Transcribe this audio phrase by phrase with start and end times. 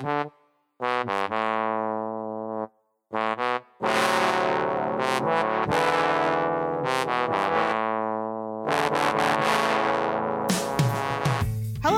[0.00, 0.30] Hello,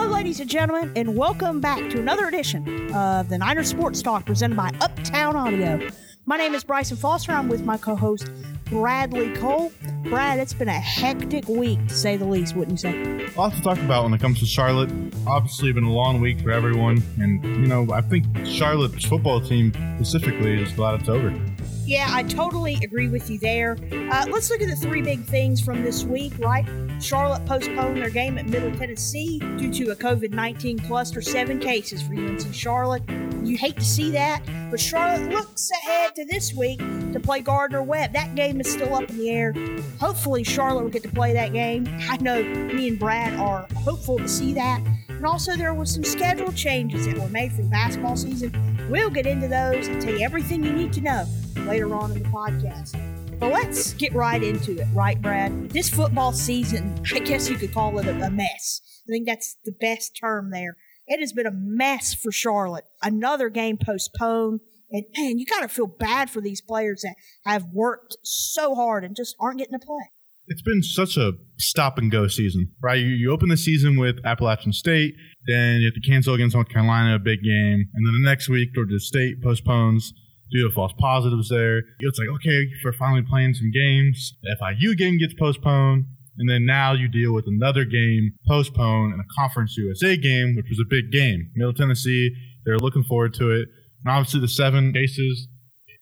[0.09, 4.57] ladies and gentlemen, and welcome back to another edition of the Niner Sports Talk presented
[4.57, 5.89] by Uptown Audio.
[6.27, 7.31] My name is Bryson Foster.
[7.31, 8.29] I'm with my co host,
[8.65, 9.73] Bradley Cole.
[10.05, 13.29] Brad, it's been a hectic week to say the least, wouldn't you say?
[13.37, 14.91] Lots to talk about when it comes to Charlotte.
[15.27, 19.73] Obviously, been a long week for everyone, and you know, I think Charlotte's football team
[19.97, 21.33] specifically is glad it's over.
[21.85, 23.77] Yeah, I totally agree with you there.
[23.93, 26.67] Uh, let's look at the three big things from this week, right?
[27.03, 32.01] Charlotte postponed their game at Middle Tennessee due to a COVID 19 cluster, seven cases
[32.03, 33.03] for UNC Charlotte.
[33.43, 36.79] You hate to see that, but Charlotte looks ahead to this week
[37.13, 38.13] to play Gardner Webb.
[38.13, 39.53] That game is still up in the air.
[39.99, 41.89] Hopefully, Charlotte will get to play that game.
[42.09, 44.81] I know me and Brad are hopeful to see that.
[45.09, 48.53] And also, there was some schedule changes that were made for the basketball season.
[48.91, 51.25] We'll get into those and tell you everything you need to know
[51.67, 53.12] later on in the podcast.
[53.43, 55.71] But let's get right into it, right, Brad?
[55.71, 58.81] This football season, I guess you could call it a, mess.
[59.05, 60.77] I think that's the best term there.
[61.09, 62.85] It has been a mess for Charlotte.
[63.03, 64.61] Another game postponed.
[64.93, 69.03] And man, you got to feel bad for these players that have worked so hard
[69.03, 70.13] and just aren't getting to play.
[70.47, 73.01] It's been such a stop and go season, right?
[73.01, 75.15] You, you open the season with Appalachian State,
[75.49, 78.49] then you have to cancel against North Carolina, a big game, and then the next
[78.49, 80.13] week Georgia State postpones
[80.53, 81.79] due to false positives there.
[82.01, 84.35] It's like, okay, we're finally playing some games.
[84.43, 86.07] The FIU game gets postponed.
[86.39, 90.67] And then now you deal with another game postponed and a Conference USA game, which
[90.71, 91.51] was a big game.
[91.55, 92.31] Middle Tennessee,
[92.65, 93.69] they're looking forward to it.
[94.05, 95.49] And obviously the seven cases,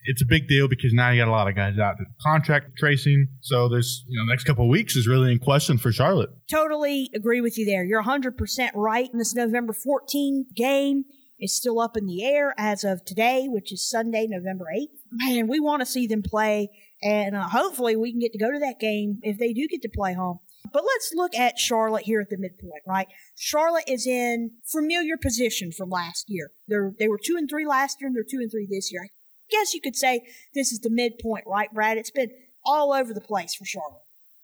[0.04, 3.26] it's a big deal because now you got a lot of guys out contract tracing.
[3.42, 6.30] So there's, you know, next couple weeks is really in question for Charlotte.
[6.50, 7.84] Totally agree with you there.
[7.84, 9.08] You're 100% right.
[9.12, 11.04] In this November 14 game,
[11.40, 14.88] is still up in the air as of today, which is Sunday, November 8th.
[15.10, 16.68] Man, we want to see them play,
[17.02, 19.82] and uh, hopefully we can get to go to that game if they do get
[19.82, 20.40] to play home.
[20.72, 23.08] But let's look at Charlotte here at the midpoint, right?
[23.36, 26.52] Charlotte is in familiar position from last year.
[26.68, 29.02] They're, they were two and three last year, and they're two and three this year.
[29.04, 29.08] I
[29.50, 30.20] guess you could say
[30.54, 31.96] this is the midpoint, right, Brad?
[31.96, 32.30] It's been
[32.64, 34.02] all over the place for Charlotte.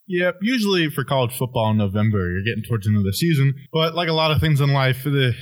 [0.08, 3.54] Yeah, usually for college football in November, you're getting towards the end of the season.
[3.72, 5.34] But like a lot of things in life, the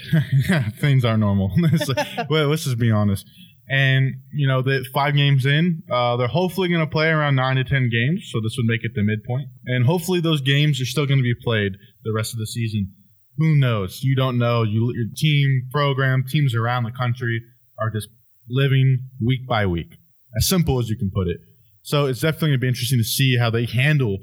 [0.81, 1.53] things are normal.
[2.31, 3.27] well, let's just be honest.
[3.69, 7.57] And you know, the five games in, uh, they're hopefully going to play around nine
[7.57, 9.49] to ten games, so this would make it the midpoint.
[9.67, 11.73] And hopefully, those games are still going to be played
[12.03, 12.93] the rest of the season.
[13.39, 14.03] Who knows?
[14.03, 14.63] You don't know.
[14.63, 17.41] You, your team, program, teams around the country
[17.79, 18.09] are just
[18.49, 19.97] living week by week,
[20.37, 21.39] as simple as you can put it.
[21.83, 24.19] So it's definitely going to be interesting to see how they handle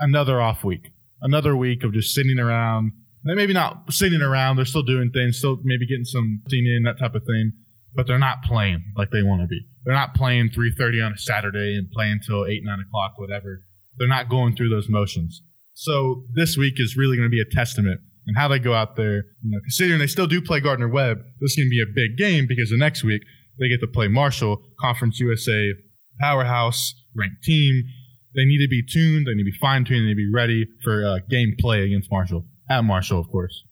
[0.00, 0.90] another off week,
[1.20, 2.92] another week of just sitting around.
[3.24, 4.56] They maybe not sitting around.
[4.56, 7.52] They're still doing things, still maybe getting some in that type of thing,
[7.94, 9.60] but they're not playing like they want to be.
[9.84, 13.64] They're not playing 3:30 on a Saturday and playing till eight, nine o'clock, whatever.
[13.98, 15.42] They're not going through those motions.
[15.74, 18.96] So this week is really going to be a testament and how they go out
[18.96, 19.24] there.
[19.42, 21.94] You know, considering they still do play Gardner Webb, this is going to be a
[21.94, 23.22] big game because the next week
[23.58, 25.72] they get to play Marshall, Conference USA
[26.20, 27.82] powerhouse, ranked team
[28.34, 29.26] they need to be tuned.
[29.26, 30.02] They need to be fine tuned.
[30.02, 33.64] They need to be ready for uh, game play against Marshall at Marshall, of course.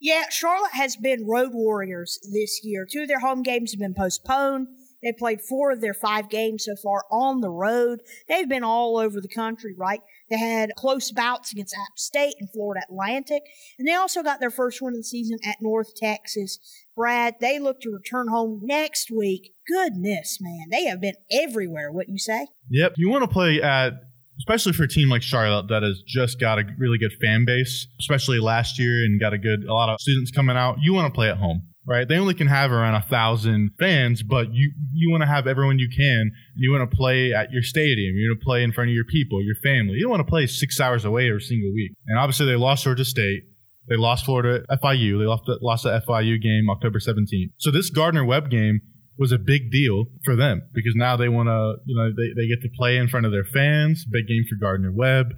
[0.00, 2.86] Yeah, Charlotte has been road warriors this year.
[2.90, 4.68] Two of their home games have been postponed.
[5.02, 8.00] They played four of their five games so far on the road.
[8.28, 10.00] They've been all over the country, right?
[10.30, 13.42] They had close bouts against App State and Florida Atlantic.
[13.78, 16.58] And they also got their first win of the season at North Texas.
[16.96, 19.52] Brad, they look to return home next week.
[19.66, 20.66] Goodness, man.
[20.70, 22.48] They have been everywhere, wouldn't you say?
[22.70, 22.94] Yep.
[22.96, 23.92] You want to play at
[24.40, 27.88] especially for a team like Charlotte that has just got a really good fan base,
[27.98, 30.76] especially last year and got a good a lot of students coming out.
[30.80, 32.06] You want to play at home right?
[32.06, 35.78] They only can have around a thousand fans, but you you want to have everyone
[35.78, 36.30] you can.
[36.54, 38.14] You want to play at your stadium.
[38.14, 39.94] You want to play in front of your people, your family.
[39.94, 41.92] You don't want to play six hours away every single week.
[42.06, 43.44] And obviously, they lost Georgia State.
[43.88, 45.18] They lost Florida FIU.
[45.18, 47.52] They lost the, lost the FIU game October 17th.
[47.56, 48.82] So this Gardner Webb game
[49.16, 52.46] was a big deal for them because now they want to, you know, they, they
[52.46, 54.04] get to play in front of their fans.
[54.04, 55.32] Big game for Gardner Webb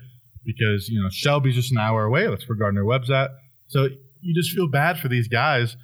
[0.45, 2.27] because, you know, Shelby's just an hour away.
[2.27, 3.31] That's where Gardner Webb's at.
[3.69, 3.87] So
[4.21, 5.77] you just feel bad for these guys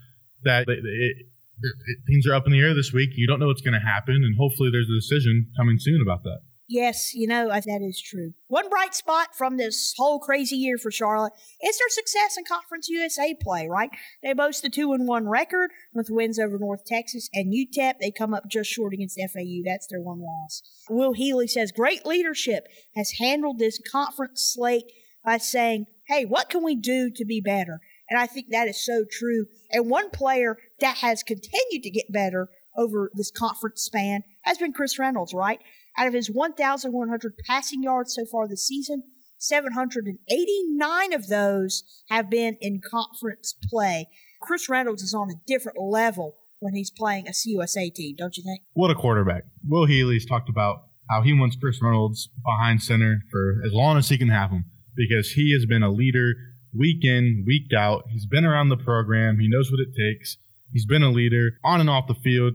[0.47, 1.17] that it, it,
[1.63, 3.11] it, things are up in the air this week.
[3.15, 6.23] You don't know what's going to happen, and hopefully there's a decision coming soon about
[6.25, 6.41] that.
[6.69, 8.33] Yes, you know, that is true.
[8.49, 11.33] One bright spot from this whole crazy year for Charlotte
[11.63, 13.91] is their success in Conference USA play, right?
[14.21, 17.95] They boast a 2 and 1 record with wins over North Texas and UTEP.
[18.01, 19.63] They come up just short against FAU.
[19.65, 20.63] That's their one loss.
[20.91, 22.67] Will Healy says great leadership
[22.97, 24.91] has handled this conference slate
[25.25, 27.81] by saying, hey, what can we do to be better?
[28.09, 29.47] And I think that is so true.
[29.71, 34.73] And one player that has continued to get better over this conference span has been
[34.73, 35.61] Chris Reynolds, right?
[35.99, 39.03] Out of his 1,100 passing yards so far this season,
[39.39, 44.07] 789 of those have been in conference play.
[44.43, 48.43] Chris Reynolds is on a different level when he's playing a CUSA team, don't you
[48.43, 48.63] think?
[48.75, 49.45] What a quarterback.
[49.67, 50.77] Will Healy's talked about
[51.11, 54.65] how he wants Chris Reynolds behind center for as long as he can have him
[54.97, 56.35] because he has been a leader
[56.79, 58.05] week in, week out.
[58.11, 59.39] He's been around the program.
[59.39, 60.37] He knows what it takes.
[60.73, 62.55] He's been a leader on and off the field,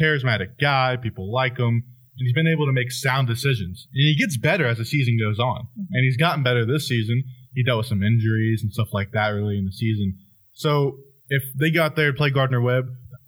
[0.00, 0.96] charismatic guy.
[0.96, 1.84] People like him.
[2.18, 3.88] And he's been able to make sound decisions.
[3.94, 5.62] And he gets better as the season goes on.
[5.62, 5.94] Mm-hmm.
[5.94, 7.24] And he's gotten better this season.
[7.54, 10.18] He dealt with some injuries and stuff like that early in the season.
[10.52, 10.98] So
[11.28, 12.84] if they got there to play Gardner Webb,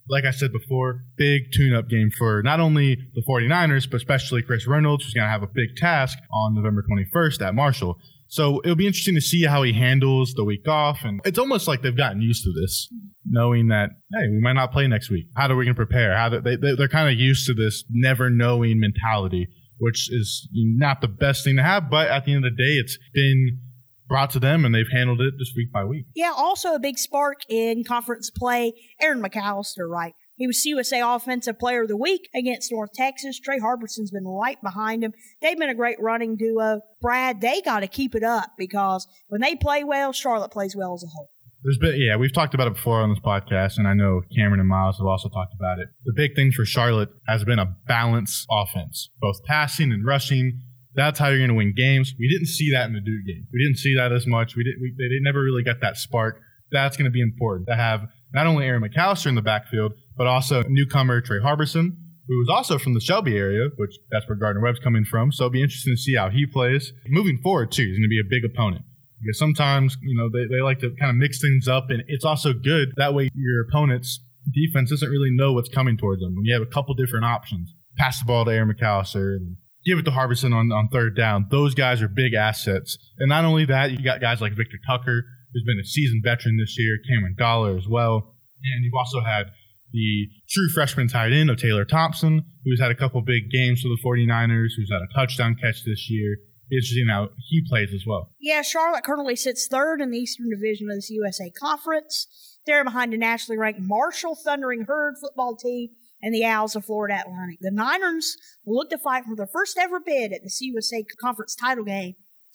[0.08, 4.42] like I said before, big tune up game for not only the 49ers, but especially
[4.42, 7.98] Chris Reynolds, who's going to have a big task on November 21st at Marshall.
[8.26, 11.00] So it'll be interesting to see how he handles the week off.
[11.04, 12.88] And it's almost like they've gotten used to this,
[13.24, 15.26] knowing that, hey, we might not play next week.
[15.36, 16.16] How are we going to prepare?
[16.16, 19.48] How do they, they, they're kind of used to this never knowing mentality,
[19.78, 21.90] which is not the best thing to have.
[21.90, 23.60] But at the end of the day, it's been
[24.08, 26.06] brought to them and they've handled it just week by week.
[26.14, 30.14] Yeah, also a big spark in conference play, Aaron McAllister, right?
[30.36, 33.38] He was CUSA Offensive Player of the Week against North Texas.
[33.38, 35.12] Tre Harbison's been right behind him.
[35.40, 36.80] They've been a great running duo.
[37.00, 40.94] Brad, they got to keep it up because when they play well, Charlotte plays well
[40.94, 41.30] as a whole.
[41.62, 44.60] There's been, yeah, we've talked about it before on this podcast, and I know Cameron
[44.60, 45.88] and Miles have also talked about it.
[46.04, 50.60] The big thing for Charlotte has been a balanced offense, both passing and rushing.
[50.94, 52.12] That's how you're going to win games.
[52.18, 53.46] We didn't see that in the Duke game.
[53.50, 54.56] We didn't see that as much.
[54.56, 54.82] We didn't.
[54.82, 56.38] We, they never really got that spark.
[56.70, 60.26] That's going to be important to have not only Aaron McAllister in the backfield, but
[60.26, 61.96] also newcomer Tre Harbison,
[62.26, 65.32] who is also from the Shelby area, which that's where Gardner Webb's coming from.
[65.32, 66.92] So it'll be interesting to see how he plays.
[67.06, 68.84] Moving forward, too, he's going to be a big opponent.
[69.20, 72.24] Because sometimes, you know, they, they like to kind of mix things up, and it's
[72.24, 72.92] also good.
[72.96, 74.20] That way, your opponent's
[74.52, 76.34] defense doesn't really know what's coming towards them.
[76.34, 79.56] When you have a couple different options, pass the ball to Aaron McAllister, and
[79.86, 81.46] give it to Harbison on, on third down.
[81.50, 82.98] Those guys are big assets.
[83.18, 86.56] And not only that, you got guys like Victor Tucker, who's been a seasoned veteran
[86.58, 88.34] this year, Cameron Dollar as well.
[88.62, 89.50] And you've also had
[89.94, 93.88] the true freshman tight end of Taylor Thompson, who's had a couple big games for
[93.88, 96.36] the 49ers, who's had a touchdown catch this year.
[96.72, 98.30] Interesting how he plays as well.
[98.40, 102.26] Yeah, Charlotte currently sits third in the Eastern Division of the USA Conference.
[102.66, 105.90] They're behind a nationally ranked Marshall Thundering Herd football team
[106.22, 107.58] and the Owls of Florida Atlantic.
[107.60, 111.54] The Niners will look to fight for their first ever bid at the USA Conference
[111.54, 112.14] title game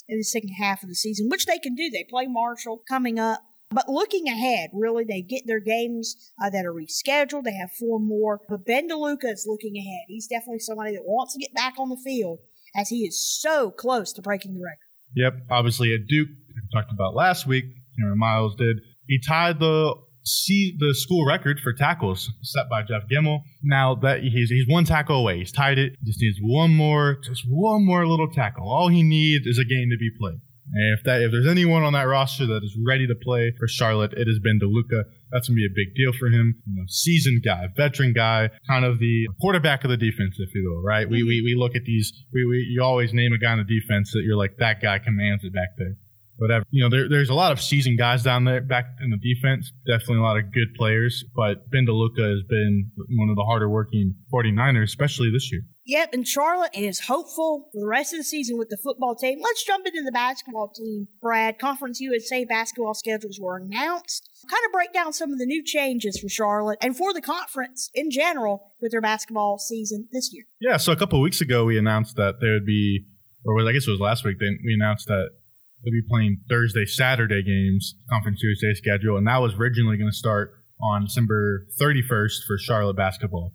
[0.09, 1.89] in the second half of the season, which they can do.
[1.89, 6.65] They play Marshall coming up but looking ahead, really, they get their games uh, that
[6.65, 7.43] are rescheduled.
[7.43, 8.41] They have four more.
[8.49, 10.05] But Ben DeLuca is looking ahead.
[10.07, 12.39] He's definitely somebody that wants to get back on the field
[12.75, 14.79] as he is so close to breaking the record.
[15.15, 15.47] Yep.
[15.51, 17.65] Obviously, at Duke, we talked about last week,
[17.97, 18.77] you know, Miles did.
[19.07, 23.39] He tied the see the school record for tackles set by Jeff Gemmell.
[23.63, 25.93] Now that he's he's one tackle away, he's tied it.
[26.03, 28.69] Just needs one more, just one more little tackle.
[28.69, 30.39] All he needs is a game to be played.
[30.71, 33.67] And if that if there's anyone on that roster that is ready to play for
[33.67, 35.03] Charlotte, it has been DeLuca.
[35.31, 36.61] That's gonna be a big deal for him.
[36.67, 40.69] You know, seasoned guy, veteran guy, kind of the quarterback of the defense, if you
[40.69, 41.09] will, right?
[41.09, 43.63] We we, we look at these we, we you always name a guy on the
[43.63, 45.95] defense that you're like, that guy commands it back there.
[46.39, 46.65] Whatever.
[46.71, 49.71] You know, there, there's a lot of seasoned guys down there back in the defense.
[49.85, 51.23] Definitely a lot of good players.
[51.35, 55.61] But Ben DeLuca has been one of the harder working 49ers, especially this year.
[55.85, 59.39] Yep, and Charlotte is hopeful for the rest of the season with the football team.
[59.41, 61.07] Let's jump into the basketball team.
[61.19, 64.29] Brad, Conference USA basketball schedules were announced.
[64.49, 67.89] Kind of break down some of the new changes for Charlotte and for the conference
[67.95, 70.43] in general with their basketball season this year.
[70.61, 73.05] Yeah, so a couple of weeks ago we announced that there would be,
[73.43, 75.29] or I guess it was last week, we announced that
[75.83, 80.15] they'll be playing Thursday, Saturday games, Conference USA schedule, and that was originally going to
[80.15, 83.53] start on December 31st for Charlotte basketball.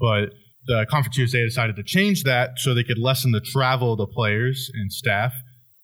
[0.00, 0.30] But
[0.66, 4.06] the Conference USA decided to change that so they could lessen the travel of the
[4.06, 5.32] players and staff.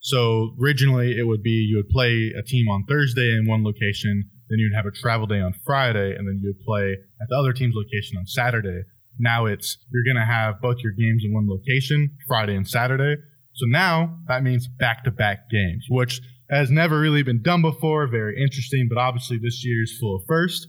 [0.00, 4.28] So originally it would be you would play a team on Thursday in one location,
[4.48, 7.36] then you'd have a travel day on Friday, and then you would play at the
[7.36, 8.82] other team's location on Saturday.
[9.18, 13.20] Now it's you're going to have both your games in one location, Friday and Saturday.
[13.54, 18.06] So now that means back to back games, which has never really been done before.
[18.06, 20.66] Very interesting, but obviously this year is full of first.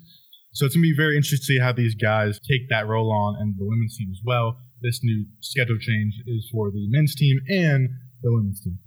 [0.54, 3.12] So it's going to be very interesting to see how these guys take that role
[3.12, 4.58] on and the women's team as well.
[4.82, 7.90] This new schedule change is for the men's team and
[8.22, 8.78] the women's team.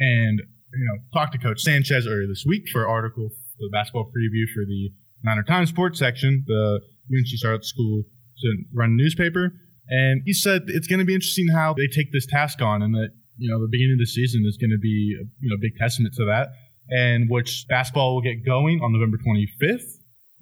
[0.00, 0.40] And,
[0.74, 4.04] you know, talked to Coach Sanchez earlier this week for an article, for the basketball
[4.04, 4.90] preview for the
[5.24, 6.80] Niner Times Sports section, the
[7.10, 8.04] UNC Charlotte School
[8.42, 9.52] to run a newspaper.
[9.88, 12.94] And he said it's going to be interesting how they take this task on and
[12.94, 15.76] that, you know, the beginning of the season is going to be, you know, big
[15.76, 16.48] testament to that.
[16.90, 19.84] and which basketball will get going on November 25th.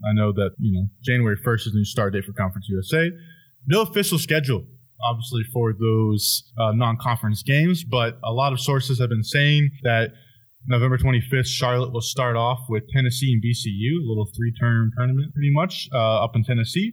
[0.09, 3.11] I know that, you know, January 1st is the new start date for Conference USA.
[3.67, 4.65] No official schedule,
[5.03, 9.71] obviously, for those uh, non conference games, but a lot of sources have been saying
[9.83, 10.11] that
[10.69, 15.33] November 25th, Charlotte will start off with Tennessee and VCU, a little three term tournament
[15.35, 16.93] pretty much uh, up in Tennessee.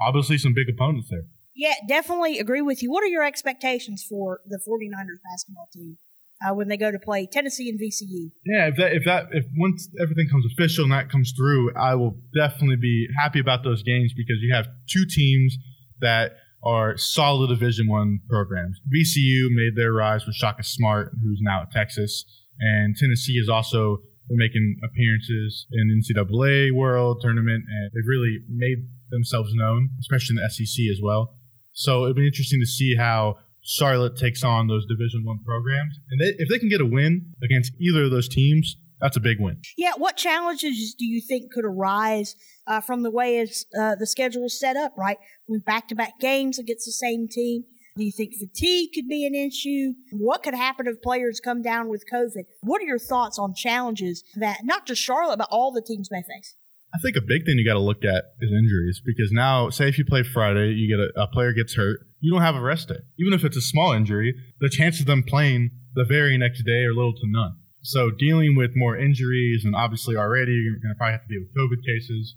[0.00, 1.24] Obviously, some big opponents there.
[1.54, 2.90] Yeah, definitely agree with you.
[2.90, 5.98] What are your expectations for the 49ers basketball team?
[6.44, 8.30] Uh, when they go to play Tennessee and VCU.
[8.44, 11.94] Yeah, if that if that if once everything comes official and that comes through, I
[11.94, 15.56] will definitely be happy about those games because you have two teams
[16.00, 16.32] that
[16.64, 18.80] are solid Division One programs.
[18.92, 22.24] VCU made their rise with Shaka Smart, who's now at Texas,
[22.58, 29.50] and Tennessee is also making appearances in NCAA World Tournament, and they've really made themselves
[29.54, 31.36] known, especially in the SEC as well.
[31.74, 36.20] So it'll be interesting to see how Charlotte takes on those Division One programs, and
[36.20, 39.38] they, if they can get a win against either of those teams, that's a big
[39.40, 39.58] win.
[39.76, 44.06] Yeah, what challenges do you think could arise uh, from the way it's, uh, the
[44.06, 44.92] schedule is set up?
[44.96, 47.64] Right, with back-to-back games against the same team.
[47.96, 49.92] Do you think fatigue could be an issue?
[50.10, 52.44] What could happen if players come down with COVID?
[52.62, 56.22] What are your thoughts on challenges that not just Charlotte but all the teams may
[56.22, 56.56] face?
[56.94, 59.88] I think a big thing you got to look at is injuries because now, say
[59.88, 62.60] if you play Friday, you get a, a, player gets hurt, you don't have a
[62.60, 63.02] rest day.
[63.18, 66.84] Even if it's a small injury, the chances of them playing the very next day
[66.84, 67.56] are little to none.
[67.82, 71.42] So dealing with more injuries and obviously already you're going to probably have to deal
[71.42, 72.36] with COVID cases.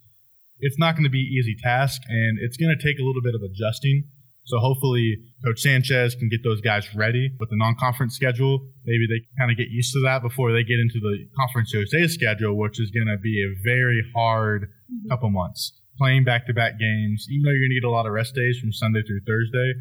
[0.60, 3.36] It's not going to be easy task and it's going to take a little bit
[3.36, 4.10] of adjusting
[4.48, 8.64] so hopefully Coach Sanchez can get those guys ready with the non-conference schedule.
[8.86, 12.08] Maybe they kind of get used to that before they get into the Conference USA
[12.08, 15.10] schedule, which is going to be a very hard mm-hmm.
[15.12, 15.76] couple months.
[16.00, 18.72] Playing back-to-back games, even though you're going to get a lot of rest days from
[18.72, 19.74] Sunday through Thursday,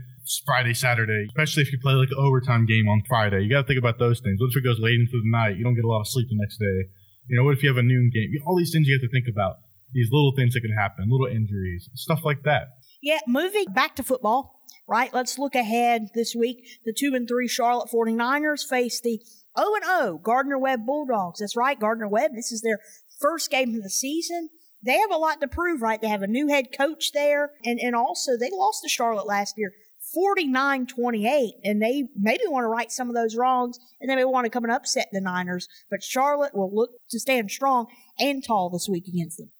[0.44, 3.46] Friday, Saturday, especially if you play like an overtime game on Friday.
[3.46, 4.40] You got to think about those things.
[4.40, 5.56] What if it goes late into the night?
[5.56, 6.90] You don't get a lot of sleep the next day.
[7.28, 8.35] You know, what if you have a noon game?
[8.46, 9.62] All these things you have to think about.
[9.92, 12.82] These little things that can happen, little injuries, stuff like that.
[13.02, 15.12] Yeah, moving back to football, right?
[15.12, 16.66] Let's look ahead this week.
[16.84, 19.20] The 2 and 3 Charlotte 49ers face the
[19.58, 21.40] 0 and 0 Gardner Webb Bulldogs.
[21.40, 22.32] That's right, Gardner Webb.
[22.34, 22.78] This is their
[23.20, 24.48] first game of the season.
[24.84, 26.00] They have a lot to prove, right?
[26.00, 29.54] They have a new head coach there, and, and also they lost to Charlotte last
[29.56, 29.72] year.
[30.14, 34.24] 49 28, and they maybe want to right some of those wrongs, and they may
[34.24, 35.68] want to come and upset the Niners.
[35.90, 37.86] But Charlotte will look to stand strong
[38.18, 39.50] and tall this week against them.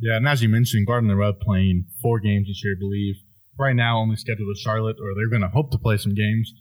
[0.00, 3.16] Yeah, and as you mentioned, Gardner Webb playing four games this year, I believe
[3.58, 6.52] right now only scheduled with Charlotte, or they're going to hope to play some games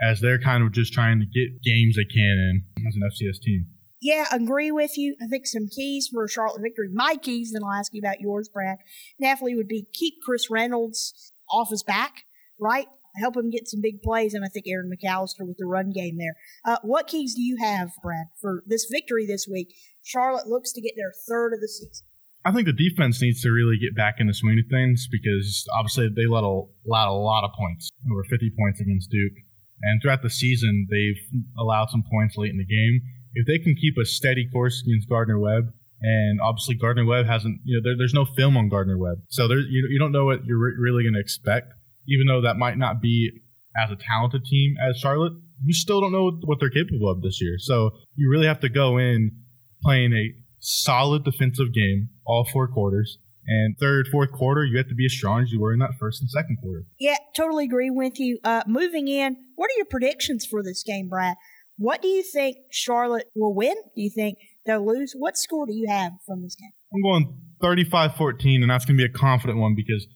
[0.00, 3.40] as they're kind of just trying to get games they can in as an FCS
[3.40, 3.66] team.
[4.00, 5.16] Yeah, agree with you.
[5.20, 6.88] I think some keys for Charlotte victory.
[6.92, 8.78] My keys, then I'll ask you about yours, Brad.
[9.20, 12.24] Definitely would be keep Chris Reynolds off his back,
[12.60, 12.86] right?
[13.16, 16.16] Help him get some big plays, and I think Aaron McAllister with the run game
[16.18, 16.36] there.
[16.64, 19.74] Uh, what keys do you have, Brad, for this victory this week?
[20.04, 22.06] Charlotte looks to get their third of the season.
[22.48, 26.08] I think the defense needs to really get back into swing of things because obviously
[26.08, 29.36] they let a, allowed a lot of points, over 50 points against Duke.
[29.82, 31.20] And throughout the season, they've
[31.58, 33.02] allowed some points late in the game.
[33.34, 37.60] If they can keep a steady course against Gardner Webb, and obviously Gardner Webb hasn't,
[37.64, 40.24] you know, there, there's no film on Gardner Webb, so there, you, you don't know
[40.24, 41.74] what you're re- really going to expect.
[42.08, 43.30] Even though that might not be
[43.76, 47.42] as a talented team as Charlotte, you still don't know what they're capable of this
[47.42, 47.56] year.
[47.58, 49.32] So you really have to go in
[49.82, 53.18] playing a solid defensive game all four quarters.
[53.46, 55.94] And third, fourth quarter, you have to be as strong as you were in that
[55.98, 56.84] first and second quarter.
[57.00, 58.38] Yeah, totally agree with you.
[58.44, 61.34] Uh, moving in, what are your predictions for this game, Brad?
[61.78, 63.74] What do you think Charlotte will win?
[63.96, 64.36] Do you think
[64.66, 65.14] they'll lose?
[65.16, 66.72] What score do you have from this game?
[66.92, 70.06] I'm going 35 14, and that's going to be a confident one because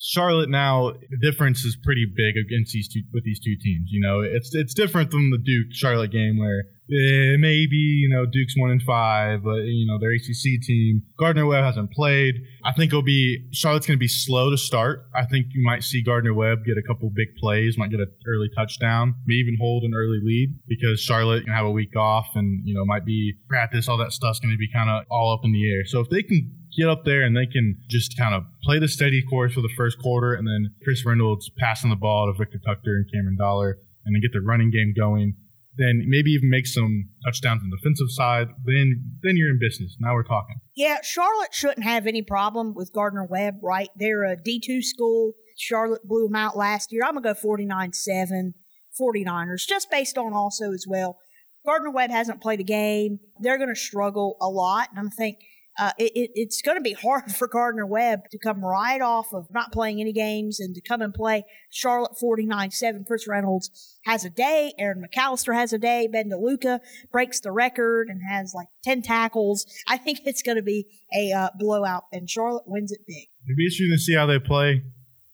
[0.00, 3.90] Charlotte now the difference is pretty big against these two with these two teams.
[3.90, 8.24] You know, it's it's different than the Duke Charlotte game where Eh, maybe you know
[8.24, 11.02] Duke's one in five, but you know their ACC team.
[11.18, 12.36] Gardner Webb hasn't played.
[12.64, 15.04] I think it'll be Charlotte's going to be slow to start.
[15.14, 18.10] I think you might see Gardner Webb get a couple big plays, might get an
[18.26, 22.28] early touchdown, maybe even hold an early lead because Charlotte can have a week off
[22.34, 23.86] and you know might be practice.
[23.86, 25.84] All that stuff's going to be kind of all up in the air.
[25.84, 28.88] So if they can get up there and they can just kind of play the
[28.88, 32.58] steady course for the first quarter, and then Chris Reynolds passing the ball to Victor
[32.64, 35.34] Tucker and Cameron Dollar, and then get the running game going.
[35.78, 38.48] Then maybe even make some touchdowns on the defensive side.
[38.64, 39.96] Then, then you're in business.
[40.00, 40.56] Now we're talking.
[40.74, 43.88] Yeah, Charlotte shouldn't have any problem with Gardner Webb, right?
[43.96, 45.32] They're a D2 school.
[45.56, 47.02] Charlotte blew them out last year.
[47.04, 48.54] I'm going to go 49 7,
[49.00, 51.18] 49ers, just based on also as well.
[51.64, 53.20] Gardner Webb hasn't played a game.
[53.40, 54.88] They're going to struggle a lot.
[54.90, 55.46] And I'm thinking
[55.78, 59.32] uh, it, it, it's going to be hard for Gardner Webb to come right off
[59.32, 63.04] of not playing any games and to come and play Charlotte 49 7.
[63.06, 64.72] Chris Reynolds has a day.
[64.78, 66.08] Aaron McAllister has a day.
[66.10, 66.80] Ben DeLuca
[67.12, 69.66] breaks the record and has like 10 tackles.
[69.88, 73.28] I think it's going to be a uh, blowout, and Charlotte wins it big.
[73.46, 74.82] It'd be interesting to see how they play,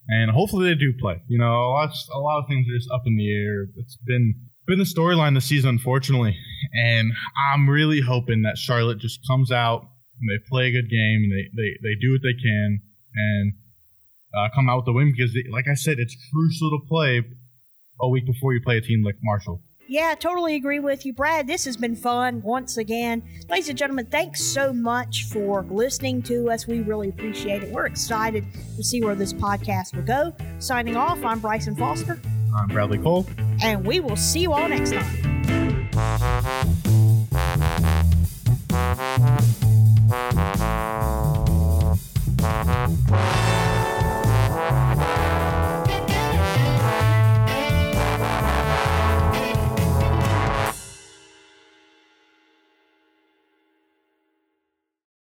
[0.08, 1.22] and hopefully they do play.
[1.26, 3.66] You know, a lot, a lot of things are just up in the air.
[3.76, 4.34] It's been
[4.66, 6.36] been the storyline this season, unfortunately,
[6.72, 7.12] and
[7.52, 9.88] I'm really hoping that Charlotte just comes out
[10.20, 12.80] and they play a good game and they they, they do what they can
[13.14, 13.52] and
[14.36, 17.22] uh, come out with the win because, they, like I said, it's crucial to play
[18.00, 19.62] a week before you play a team like Marshall.
[19.86, 21.46] Yeah, totally agree with you, Brad.
[21.46, 23.22] This has been fun once again.
[23.50, 26.66] Ladies and gentlemen, thanks so much for listening to us.
[26.66, 27.70] We really appreciate it.
[27.70, 30.34] We're excited to see where this podcast will go.
[30.58, 32.18] Signing off, I'm Bryson Foster.
[32.56, 33.26] I'm Bradley Cole.
[33.62, 35.33] And we will see you all next time.